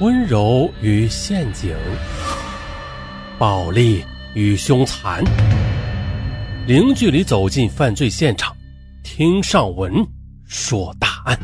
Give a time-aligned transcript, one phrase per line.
[0.00, 1.72] 温柔与陷阱，
[3.38, 5.22] 暴力与凶残，
[6.66, 8.56] 零距离走进犯罪现场，
[9.04, 10.04] 听上文
[10.46, 11.38] 说大案。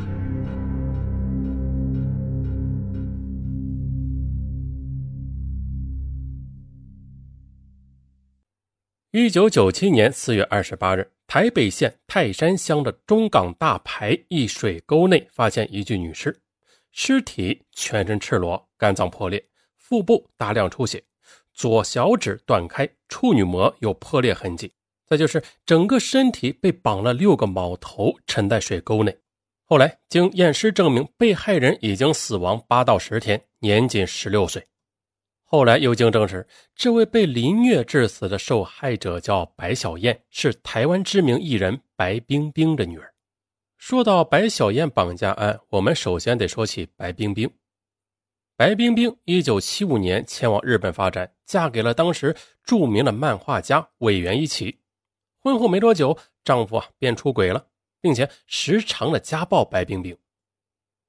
[9.12, 16.36] 一九九七年四月二十八日，台北县泰山乡的中港大排一水沟内发现一具女尸。
[16.92, 19.44] 尸体全身赤裸，肝脏破裂，
[19.76, 21.02] 腹部大量出血，
[21.52, 24.72] 左小指断开，处女膜有破裂痕迹。
[25.06, 29.16] 再就是整个身体被绑了六个铆头，沉在水沟内。
[29.64, 34.64] 后来经验尸证明，被害人已经死亡八到十天，年仅十六岁。
[35.42, 36.46] 后来又经证实，
[36.76, 43.09] 这位被凌虐致死的受害者叫白小燕，是台湾知名艺人白冰冰的女儿。
[43.80, 47.50] 说到白小燕绑架案，我们首先得说起白冰冰。
[48.54, 54.80] 白冰冰一九七五年前往日本发展，嫁给了当时著名的漫画家尾原一起。
[55.40, 57.68] 婚后没多久，丈夫啊便出轨了，
[58.02, 60.14] 并且时常的家暴白冰冰。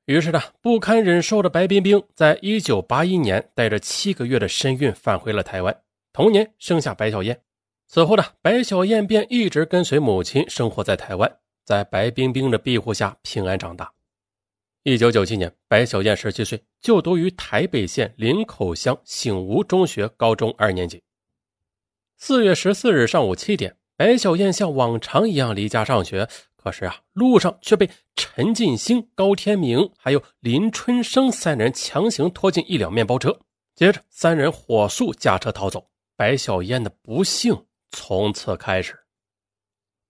[0.06, 5.78] 于是呢，不堪忍受的白冰冰，在一九八一年带着七个月的身孕返回了台湾，
[6.14, 7.42] 同年生下白小燕。
[7.86, 11.40] 此后呢，白小燕便一直跟随母亲生活在台湾。
[11.64, 13.92] 在白冰冰的庇护下平安长大。
[14.84, 21.04] 一九九七年，白小燕十七岁，就读于台北县林口乡醒吾中学高中二年级。
[22.18, 33.40] 四月十四日上午七点，白小燕像往常一样离家上学，可是啊，路上却被陈进兴、高天明还有林春生三人强行拖进一辆面包车，
[33.76, 35.90] 接着三人火速驾车逃走。
[36.16, 39.01] 白小燕的不幸从此开始。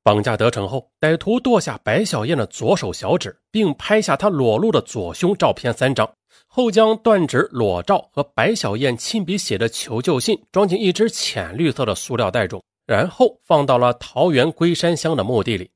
[0.03, 6.11] 绑架得逞后，歹徒剁下白小燕的左手小指，并拍下她裸露的左胸照片三张，
[6.47, 15.69] 后将断指裸照和白小燕亲笔写的求救信装进一只浅绿色的塑料袋中，然后放到了桃园龟山乡的墓地里。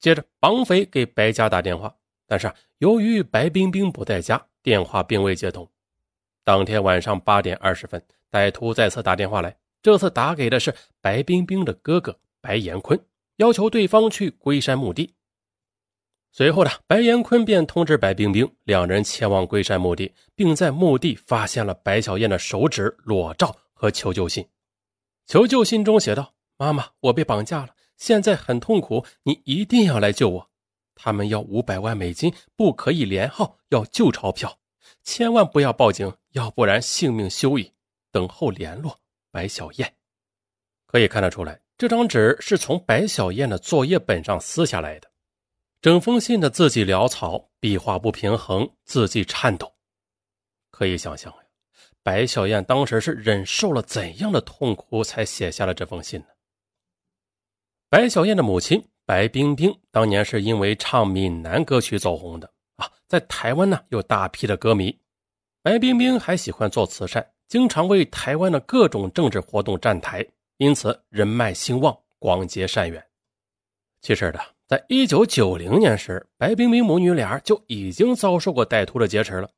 [0.00, 1.94] 接着，绑匪给白家打电话，
[2.26, 5.68] 但是由于白冰冰不在家，电话并未接通。
[6.42, 8.02] 当天晚上八点二十分，
[8.32, 12.98] 歹徒再次打电话来，这次打给的是白冰冰的哥哥白延坤。
[13.40, 15.14] 要求对方去龟山墓地。
[16.30, 24.46] 随后呢，白岩坤便通知白冰冰，两人前往龟山墓地，并在墓地发现了白小燕的手指裸照和求救信。
[25.26, 30.50] 求救信中写道：“妈妈，我被绑架了，现在很痛苦，你一定要来救我。
[30.94, 34.58] 他们要五百万美金，不可以连号，要旧钞票，
[35.02, 37.72] 千万不要报警，要不然性命休矣。
[38.12, 39.94] 等候联络，白小燕。”
[40.84, 41.58] 可以看得出来。
[41.80, 45.10] 这张纸是从白小燕的作业本上撕下来的，
[45.80, 49.72] 整封信的字迹潦草，笔画不平衡，字迹颤抖。
[50.70, 51.38] 可以想象呀，
[52.02, 56.26] 白小燕当时是忍受了怎样的痛苦，才写下了这封信呢？
[57.88, 64.94] 白小燕的母亲白冰冰当年是因为唱闽南歌曲走红的啊，在台湾呢有大批的歌迷。
[65.62, 70.22] 白冰冰还喜欢做慈善，经常为台湾的各种政治活动站台。
[70.60, 73.02] 因此，人脉兴旺，广结善缘。
[74.02, 79.48] 其实的，在一九九零年时，白冰冰母女俩就已经遭受过歹徒的劫持了。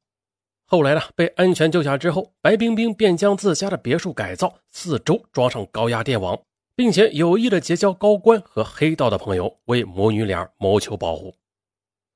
[0.64, 6.40] 后来呢，被安全救下之后，白冰冰便将自家的别墅改造，四周装上高压电网，
[6.76, 11.34] 并且有意的结交高官和黑道的朋友，为母女俩谋求保护。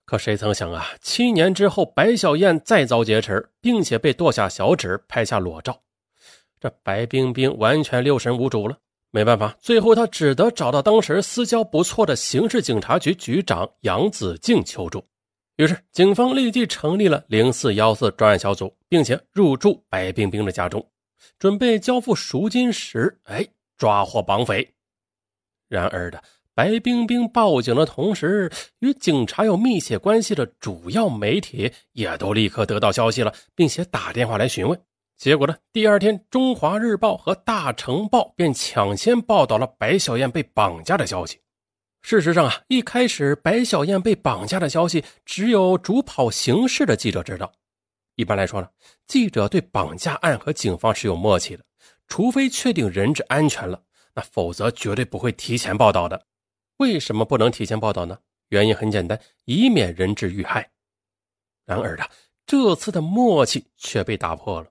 [0.04, 5.82] 可谁曾想啊，七年之后，白小燕再遭劫持，并且被剁下小指，拍下裸照。
[6.60, 8.78] 这白冰冰完全六神无主了，
[9.10, 15.04] 没办法，最后他只得找到当时私交不错的刑事警察局局长杨子敬求助。
[15.56, 20.86] 于是，警方立即成立了零四幺四专案小组，并且入住白冰冰的家中，
[21.38, 23.46] 准备交付赎金时，哎，
[23.78, 24.74] 抓获绑匪。
[25.68, 26.22] 然而的，
[26.54, 34.78] 白冰冰报警的同时，与警察有密切关系的主要媒体也都立刻得到消息了，并且打电话来询问。
[35.16, 35.56] 结果呢？
[35.72, 41.40] 第二天，《中华日报》和《大成报》便抢先报道了白小燕被绑架的消息。
[42.02, 47.50] 事实上啊，一开始白小燕被绑架的消息只有主跑刑事的记者知道。
[48.14, 48.68] 一般来说呢，
[49.06, 51.64] 记者对绑架案和警方是有默契的，
[52.06, 53.82] 除非确定人质安全了，
[54.14, 56.26] 那否则绝对不会提前报道的。
[56.76, 58.18] 为什么不能提前报道呢？
[58.50, 60.70] 原因很简单，以免人质遇害。
[61.64, 62.04] 然而呢，
[62.44, 64.68] 这次的默契却被打破了。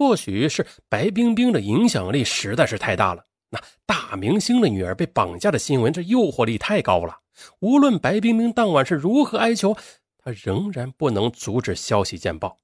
[0.00, 7.18] 或许是白冰冰的影响力实在是太大了，那大明星的女儿被绑架的新闻，这诱惑力太高了。
[7.58, 9.76] 无论白冰冰当晚是如何哀求，
[10.16, 12.56] 她仍然不能阻止消息见报。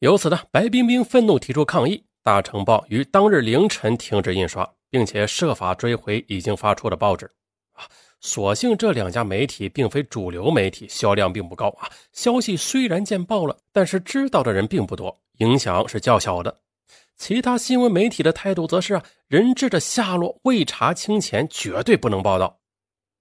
[0.00, 7.24] 由此呢，白冰冰愤怒提出抗议，大成报于当日凌晨停止印刷，并且设法追回已经发出的报纸。
[7.72, 7.88] 啊，
[8.20, 11.88] 所幸这两家媒体并非主流媒体，销量并不高啊。
[12.12, 16.60] 消息虽然见报了，但是知道的人并不多，影响是较小的。
[17.16, 22.60] 其他新闻媒体的态度则是啊，人质的下落未查清前，绝对不能报道。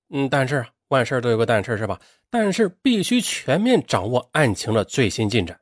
[0.09, 1.99] 嗯，但是万事都有个但是，是吧？
[2.29, 5.59] 但是必须全面掌握案情的最新进展。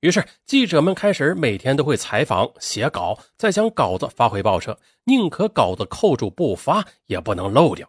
[0.00, 7.88] 于是记者们开始每天都会采访、写稿，再将稿子发回报社，宁可稿子扣住不发，也不能漏掉。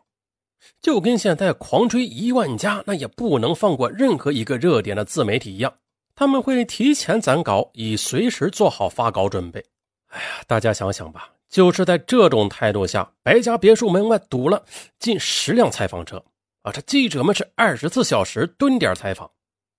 [0.81, 5.73] 就跟现在狂追一万加，那也不能放过任何一个热点的自媒体一样。
[6.15, 9.63] 他们会提前攒稿，以随时做好发稿准备。
[10.07, 14.63] 哎呀，大家想想吧，就是在这种态度下，白家别墅门外堵了
[14.99, 16.23] 近十辆采访车
[16.61, 16.71] 啊！
[16.71, 19.29] 这记者们是二十四小时蹲点采访，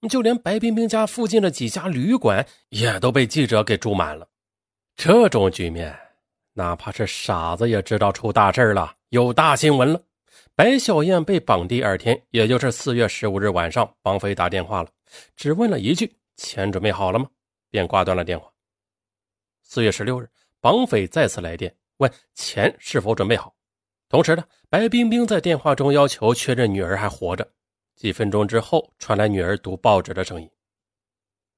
[0.08, 4.26] 就连白冰冰家附近的几家旅馆也都被记者给住满了。
[4.96, 5.96] 这种局面，
[6.52, 10.00] 哪怕是傻子也知道出大事了，有大新闻了。
[10.56, 14.88] 白小燕被绑第二天，也就是四月十五日晚上，绑匪打电话了，
[15.36, 16.12] 只问了一句。
[16.36, 17.28] 钱准备好了吗？
[17.70, 18.50] 便挂断了电话。
[19.62, 23.54] 四月十六日，绑匪再次来电，问钱是否准备好。
[24.08, 27.50] 同时呢，白冰冰在电话中要求确认女儿还活着。
[27.96, 30.48] 几分钟之后，传来女儿读报纸的声音。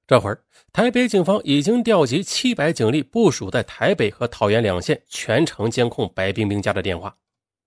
[0.07, 7.15] 这会儿，台北警方已经调集七百警力部署在台北和桃园两县，全程监控白冰冰家的电话。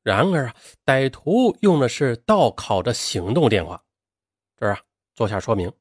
[0.01, 0.55] 然而啊，
[0.85, 3.83] 歹徒用的是盗拷的行动电话。
[4.55, 4.79] 这儿啊，
[5.13, 5.71] 做下说明。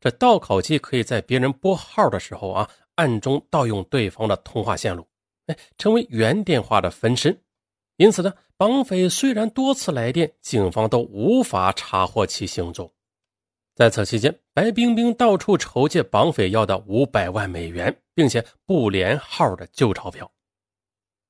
[0.00, 5.06] 这盗拷器可以在别人拨号的时候啊，暗中盗用对方的通话线路，
[5.46, 7.38] 哎，成为原电话的分身。
[7.96, 12.90] 因此呢，绑匪虽然多次来电，警方都无法查获其行踪。
[13.74, 20.30] 在此期间，白冰冰到处筹借绑匪要的五百万美元，并且不连号的旧钞票。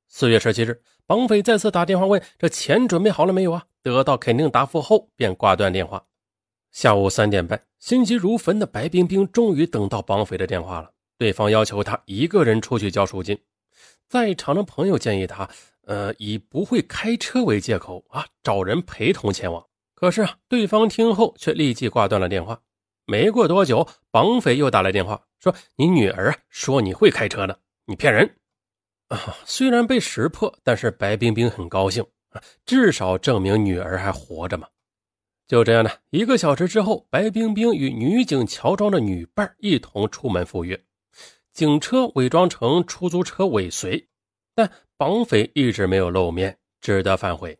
[0.08, 6.04] 四月十七日，绑匪再次打电话问：“这钱准备好了没有啊？”得到肯定答复后，便挂断电话。
[6.72, 10.92] 下午三点半，心急如焚的白冰冰终于等到绑匪的电话了。
[11.18, 13.38] 对方要求他一个人出去交赎金，
[14.08, 15.48] 在场的朋友建议他，
[15.86, 19.66] 呃，以不会开车为借口啊，找人陪同前往。
[19.94, 22.60] 可是啊，对方听后却立即挂断了电话。
[23.06, 27.56] 没过多久，绑匪又打来电话，说：“你女儿说你会开车呢，
[27.86, 28.36] 你骗人。”
[29.08, 34.68] 啊，虽然被识破，但是白冰冰很高兴啊，至少证明女儿还活着嘛。
[35.50, 40.80] 就这样呢，一个小时之后，白冰冰与女警乔装的女伴一同出门赴约，
[41.52, 44.06] 警车伪装成出租车尾随，
[44.54, 47.58] 但绑匪一直没有露面，只得反悔。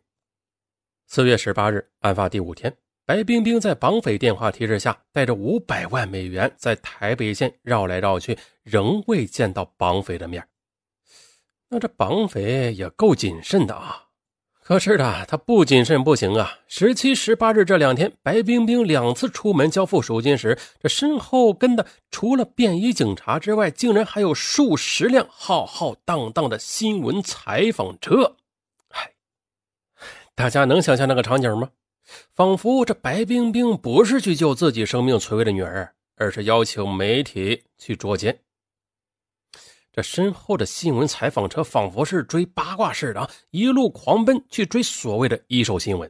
[1.05, 2.73] 四月十八日，案发第五天，
[3.05, 10.47] 白冰冰在绑匪电话提示下，带着五百万美元在台北县绕来绕去，仍未见到绑匪的面。
[11.67, 14.10] 那这绑匪也够谨慎的啊！
[14.63, 16.59] 可是的，他不谨慎不行啊！
[16.67, 28.37] 十七、十八日这两天，白冰冰两次出门交付赎金时，这身后跟的除了便衣警察之外，竟然还有数十辆浩浩荡荡的新闻采访车。
[28.89, 29.11] 哎，
[30.35, 31.71] 大家能想象那个场景吗？
[32.35, 38.39] 仿佛这白冰冰不是去救自己生命垂危的女儿，而是邀请媒体去捉奸。
[39.93, 46.09] 这身后的新闻采访车仿佛是追八卦似的，一路狂奔去追所谓的一手新闻。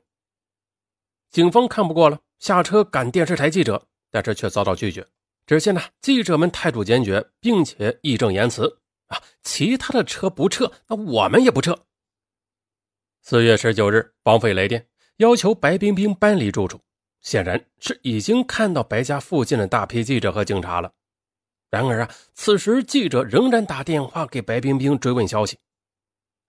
[1.31, 5.07] 警方看不过了，下车赶电视台记者，但是却遭到拒绝。
[5.47, 11.77] 只见呢，记者们态度坚决，并且义正言辞：“啊，其他的车不撤，那我们也不撤。”
[13.23, 16.79] 四月十九日，绑匪来电，要求白冰冰搬离住处，
[17.21, 20.91] 显然是已经看到白家附近的大批记者和警察了。
[21.71, 25.57] 然而啊，此时记者仍然打电话给白冰冰追问消息。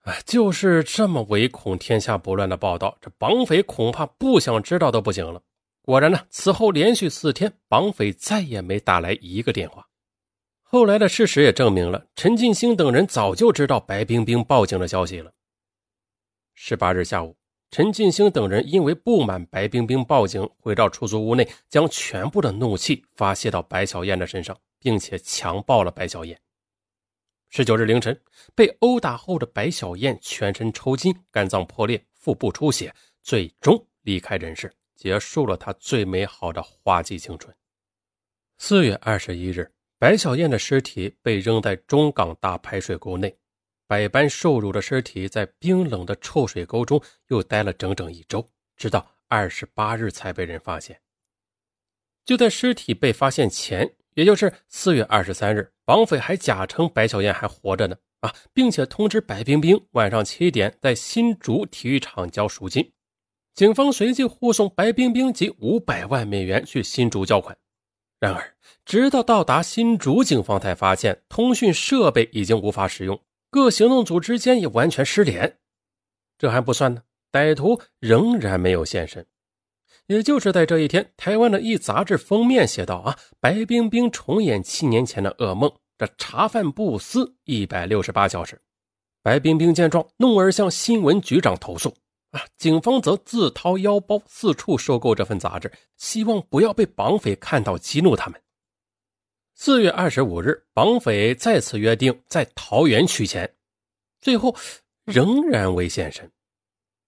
[0.00, 5.40] 哎，就是这么唯恐天下不乱的报道，这绑匪恐怕不想知道都不行了。
[5.80, 9.86] 果然呢，此后连续四天，绑匪再也没打来一个电话。
[10.60, 15.30] 后来的事实也证明了，陈进兴等人早就知道白冰冰报警的消息了。
[16.54, 17.36] 十八日下午，
[17.70, 24.58] 陈进兴等人因为不满白冰冰报警，回到出租屋内，将全部的怒气发泄到白小燕的身上。
[24.82, 26.38] 并且强暴了白小燕。
[27.50, 28.18] 十九日凌晨，
[28.54, 37.54] 被殴打后的白小燕全身抽筋、肝脏破裂、腹部出血，最终离开人世，结束了她最美好的花季青春。
[38.58, 43.36] 四月二十一日，白小燕的尸体被扔在中港大排水沟内，
[43.86, 50.98] 百般受辱的尸体在冰冷的臭水沟中又待了整整一周，直到二十八日才被人发现。
[52.24, 53.94] 就在尸体被发现前。
[54.14, 62.92] 也就是四月二十三日，绑匪还假称白小燕还活着呢啊，并且通知白冰冰晚上七点在新竹体育场交赎金。
[63.54, 67.56] 警方随即护送白冰冰及五百万美元去新竹交款。
[68.18, 68.54] 然而，
[68.84, 75.58] 直到到达新竹，警方才发现通讯设备已经无法使用，各行动组之间也完全失联。
[76.38, 77.02] 这还不算呢，
[77.32, 79.26] 歹徒仍然没有现身。
[80.12, 88.60] 也就是在这一天，台湾的一杂志封面写道：“啊，白冰冰重演七年前的噩梦，这茶饭不思一百六十八小时。”
[89.24, 91.88] 白冰冰见状，怒而向新闻局长投诉。
[92.32, 98.38] 啊，警方则自掏腰包四处收购这份杂志，希望不要被绑匪看到激怒他们。
[99.54, 103.50] 四月二十五日，绑匪再次约定在桃园取钱，
[104.20, 104.54] 最后
[105.06, 106.30] 仍然未现身。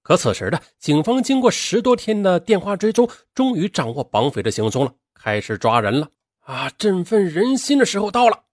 [0.05, 6.09] 可此时的警方经过十多天的电话追踪，终于掌握绑匪的行踪了，开始抓人了。
[6.41, 8.44] 啊，振奋人心的时候到了！